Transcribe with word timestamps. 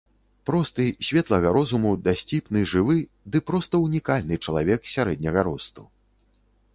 Просты, 0.49 0.85
светлага 1.09 1.49
розуму, 1.57 1.91
дасціпны, 2.07 2.63
жывы, 2.71 2.95
ды 3.35 3.41
проста 3.49 3.81
унікальны 3.89 4.35
чалавек 4.47 4.81
сярэдняга 4.95 5.41
росту. 5.49 5.81